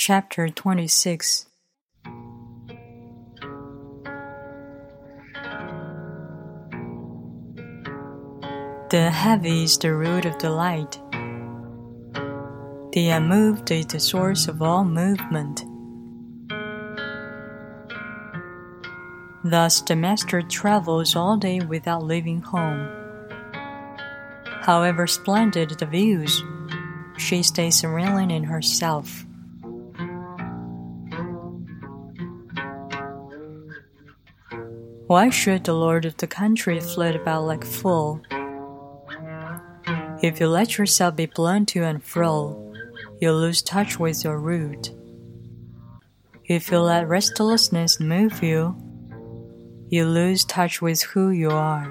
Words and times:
Chapter 0.00 0.48
26 0.48 1.46
The 8.90 9.10
heavy 9.10 9.64
is 9.64 9.76
the 9.76 9.92
root 9.92 10.24
of 10.24 10.38
delight. 10.38 11.00
The 12.92 13.08
unmoved 13.08 13.72
is 13.72 13.86
the 13.86 13.98
source 13.98 14.46
of 14.46 14.62
all 14.62 14.84
movement. 14.84 15.64
Thus, 19.42 19.80
the 19.80 19.96
master 19.96 20.42
travels 20.42 21.16
all 21.16 21.36
day 21.36 21.58
without 21.58 22.04
leaving 22.04 22.40
home. 22.40 22.88
However 24.46 25.08
splendid 25.08 25.70
the 25.70 25.86
views, 25.86 26.40
she 27.16 27.42
stays 27.42 27.80
serene 27.80 28.30
in 28.30 28.44
herself. 28.44 29.24
Why 35.08 35.30
should 35.30 35.64
the 35.64 35.72
lord 35.72 36.04
of 36.04 36.18
the 36.18 36.26
country 36.26 36.78
flit 36.80 37.16
about 37.16 37.44
like 37.44 37.64
a 37.64 37.66
fool? 37.66 38.20
If 40.22 40.38
you 40.38 40.48
let 40.48 40.76
yourself 40.76 41.16
be 41.16 41.24
blown 41.24 41.64
to 41.72 41.82
and 41.82 42.04
fro, 42.04 42.74
you 43.18 43.32
lose 43.32 43.62
touch 43.62 43.98
with 43.98 44.22
your 44.22 44.38
root. 44.38 44.90
If 46.44 46.70
you 46.70 46.80
let 46.80 47.08
restlessness 47.08 47.98
move 47.98 48.42
you, 48.42 48.76
you 49.88 50.04
lose 50.04 50.44
touch 50.44 50.82
with 50.82 51.00
who 51.00 51.30
you 51.30 51.52
are. 51.52 51.90